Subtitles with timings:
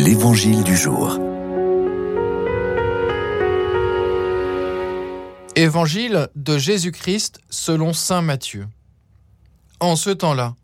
[0.00, 1.18] L'Évangile du jour.
[5.56, 8.68] Évangile de Jésus-Christ selon Saint Matthieu.
[9.80, 10.54] En ce temps-là,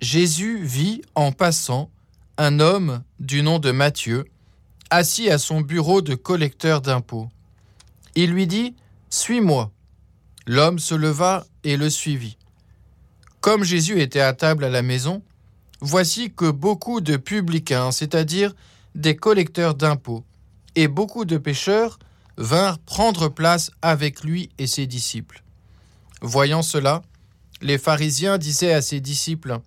[0.00, 1.88] Jésus vit en passant
[2.36, 4.24] un homme du nom de Matthieu,
[4.90, 7.28] assis à son bureau de collecteur d'impôts.
[8.16, 8.74] Il lui dit
[9.08, 9.70] Suis-moi.
[10.48, 12.38] L'homme se leva et le suivit.
[13.40, 15.22] Comme Jésus était à table à la maison,
[15.82, 18.54] voici que beaucoup de publicains, c'est-à-dire
[18.94, 20.24] des collecteurs d'impôts,
[20.76, 21.98] et beaucoup de pécheurs
[22.38, 25.42] vinrent prendre place avec lui et ses disciples.
[26.22, 27.02] Voyant cela,
[27.60, 29.58] les pharisiens disaient à ses disciples,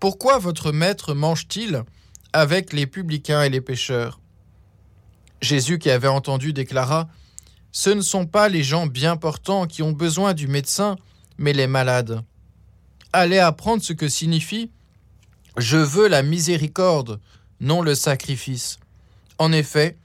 [0.00, 1.84] Pourquoi votre maître mange-t-il
[2.32, 4.20] avec les publicains et les pécheurs
[5.40, 7.08] Jésus qui avait entendu déclara,
[7.70, 10.96] Ce ne sont pas les gens bien portants qui ont besoin du médecin,
[11.36, 12.22] mais les malades.
[13.12, 14.70] Allez apprendre ce que signifie
[15.58, 17.20] je veux la miséricorde,
[17.60, 18.78] non le sacrifice.
[19.38, 19.96] En effet,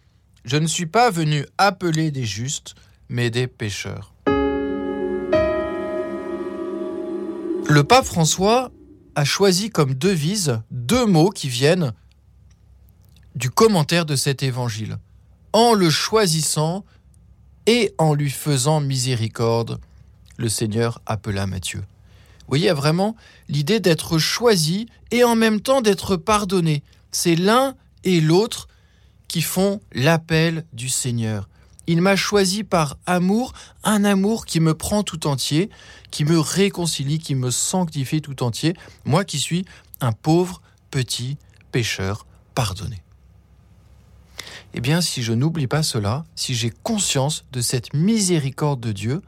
[0.46, 2.76] je ne suis pas venu appeler des justes,
[3.10, 4.14] mais des pécheurs.
[7.70, 8.72] Le pape François
[9.16, 11.94] a choisi comme devise deux mots qui viennent
[13.36, 14.98] du commentaire de cet évangile.
[15.54, 16.84] En le choisissant
[17.68, 19.80] et en lui faisant miséricorde,
[20.38, 21.84] le Seigneur appela Matthieu.
[22.44, 23.16] Vous voyez, il y a vraiment
[23.48, 26.84] l'idée d'être choisi et en même temps d'être pardonné.
[27.12, 28.68] C'est l'un et l'autre
[29.28, 31.48] qui font l'appel du Seigneur.
[31.88, 35.70] Il m'a choisi par amour, un amour qui me prend tout entier,
[36.12, 38.74] qui me réconcilie, qui me sanctifie tout entier,
[39.06, 39.66] moi qui suis
[40.00, 41.38] un pauvre petit
[41.72, 43.04] pécheur pardonné.
[44.74, 49.22] Eh bien, si je n'oublie pas cela, si j'ai conscience de cette miséricorde de Dieu,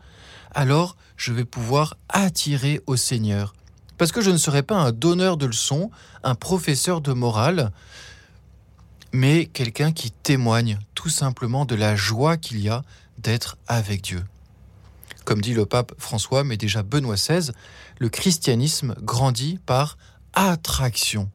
[0.56, 3.54] alors je vais pouvoir attirer au Seigneur.
[3.98, 5.92] Parce que je ne serai pas un donneur de leçons,
[6.24, 7.72] un professeur de morale,
[9.14, 12.84] mais quelqu'un qui témoigne tout simplement de la joie qu'il y a
[13.18, 14.24] d'être avec Dieu.
[15.24, 17.52] Comme dit le pape François, mais déjà Benoît XVI,
[18.00, 19.98] le christianisme grandit par
[20.34, 21.30] attraction.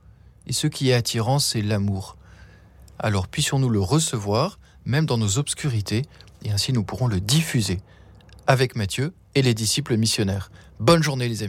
[0.47, 2.17] Et ce qui est attirant, c'est l'amour.
[2.99, 6.05] Alors puissions-nous le recevoir, même dans nos obscurités,
[6.45, 7.81] et ainsi nous pourrons le diffuser
[8.51, 10.51] avec Matthieu et les disciples missionnaires.
[10.81, 11.49] Bonne journée les amis.